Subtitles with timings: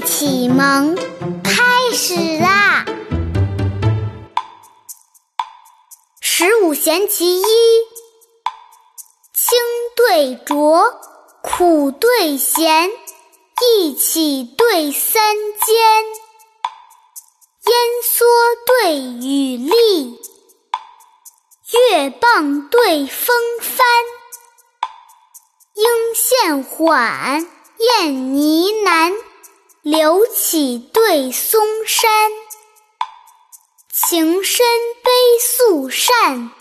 [0.00, 0.96] 启蒙
[1.44, 2.84] 开始啦！
[6.20, 7.44] 十五弦其一，
[9.34, 9.58] 清
[9.94, 10.94] 对浊，
[11.42, 12.90] 苦对咸，
[13.76, 15.76] 一起对三间，
[17.66, 18.24] 烟蓑
[18.66, 20.18] 对雨笠，
[21.72, 23.86] 月棒对风帆，
[25.74, 27.46] 应现缓，
[27.78, 28.59] 燕泥。
[29.90, 32.08] 柳起对松山，
[33.92, 34.64] 情深
[35.02, 36.52] 悲肃善，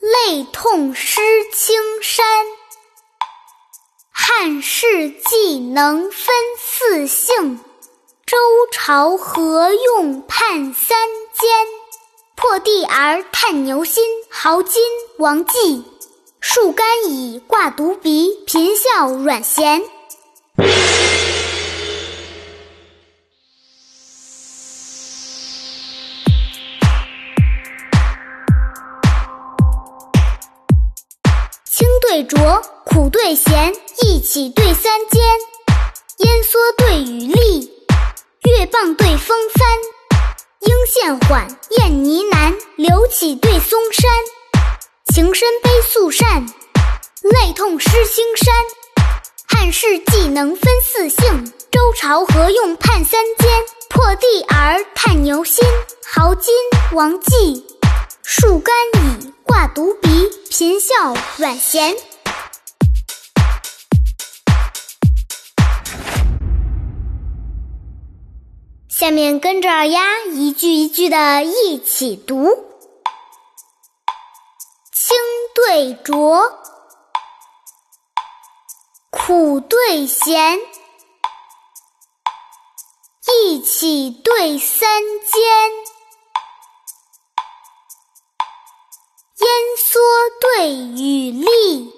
[0.00, 1.20] 泪痛湿
[1.52, 2.24] 青衫。
[4.10, 7.60] 汉室既能分四姓，
[8.24, 8.38] 周
[8.72, 10.96] 朝何用判三
[11.34, 11.50] 监？
[12.36, 14.82] 破地而探牛心，豪金
[15.18, 15.84] 王季。
[16.40, 19.82] 树干以挂犊鼻，贫笑阮咸。
[32.12, 35.22] 对浊，苦对咸，一起对三间。
[36.18, 37.72] 烟蓑对雨笠，
[38.42, 39.66] 月傍对风帆。
[40.60, 44.10] 应现缓，燕呢喃，柳起对松山。
[45.06, 46.44] 情深悲素善，
[47.22, 48.54] 泪痛湿青衫。
[49.48, 53.48] 汉室既能分四姓，周朝何用判三监？
[53.88, 55.64] 破地而探牛心，
[56.06, 56.52] 豪金
[56.92, 57.64] 王季。
[58.22, 60.08] 树干以挂犊鼻，
[60.48, 60.94] 贫笑
[61.36, 61.94] 阮咸。
[68.88, 72.46] 下面跟着二丫一句一句的一起读：
[74.90, 75.14] 清
[75.54, 76.58] 对浊，
[79.10, 80.58] 苦对咸，
[83.44, 85.91] 一起对三间。
[90.42, 91.94] 对雨丽，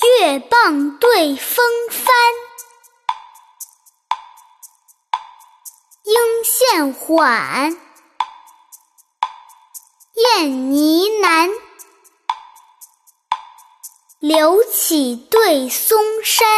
[0.00, 2.06] 月傍对风帆。
[6.04, 7.70] 应现缓，
[10.14, 11.50] 燕呢喃。
[14.20, 16.48] 柳起对松山，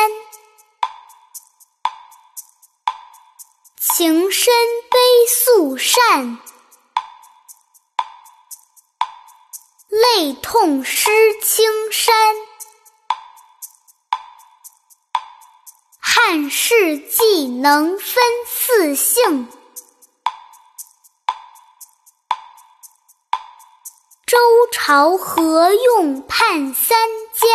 [3.77, 4.55] 情深
[4.89, 6.39] 悲素善。
[10.01, 11.11] 泪痛湿
[11.43, 12.15] 青衫，
[15.99, 19.49] 汉室既能分四姓，
[24.27, 24.39] 周
[24.73, 26.97] 朝何用判三
[27.35, 27.51] 监？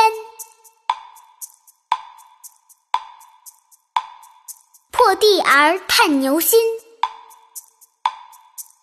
[4.91, 6.59] 破地而探牛心，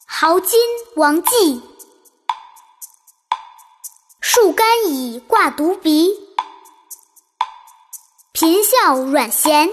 [0.07, 0.59] 豪金
[0.97, 1.72] 王季。
[4.35, 6.19] 树干已挂独鼻，
[8.33, 9.69] 贫笑阮咸。